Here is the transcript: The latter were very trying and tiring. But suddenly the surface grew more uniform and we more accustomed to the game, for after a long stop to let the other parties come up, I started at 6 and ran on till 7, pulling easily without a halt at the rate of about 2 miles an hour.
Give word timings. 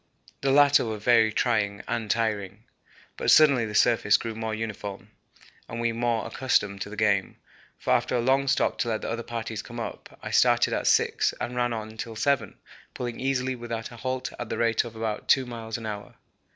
The 0.41 0.49
latter 0.51 0.83
were 0.83 0.97
very 0.97 1.31
trying 1.31 1.83
and 1.87 2.09
tiring. 2.09 2.63
But 3.17 3.29
suddenly 3.29 3.67
the 3.67 3.75
surface 3.75 4.17
grew 4.17 4.33
more 4.33 4.55
uniform 4.55 5.11
and 5.69 5.79
we 5.79 5.91
more 5.91 6.25
accustomed 6.25 6.81
to 6.81 6.89
the 6.89 6.95
game, 6.95 7.35
for 7.77 7.93
after 7.93 8.15
a 8.15 8.19
long 8.19 8.47
stop 8.47 8.79
to 8.79 8.89
let 8.89 9.01
the 9.03 9.11
other 9.11 9.21
parties 9.21 9.61
come 9.61 9.79
up, 9.79 10.17
I 10.23 10.31
started 10.31 10.73
at 10.73 10.87
6 10.87 11.35
and 11.39 11.55
ran 11.55 11.71
on 11.71 11.97
till 11.97 12.15
7, 12.15 12.57
pulling 12.95 13.19
easily 13.19 13.55
without 13.55 13.91
a 13.91 13.97
halt 13.97 14.33
at 14.39 14.49
the 14.49 14.57
rate 14.57 14.83
of 14.83 14.95
about 14.95 15.27
2 15.29 15.45
miles 15.45 15.77
an 15.77 15.85
hour. 15.85 16.15